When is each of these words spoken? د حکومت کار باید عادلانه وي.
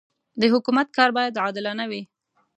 د 0.41 0.43
حکومت 0.53 0.87
کار 0.97 1.09
باید 1.17 1.41
عادلانه 1.43 1.85
وي. 1.91 2.01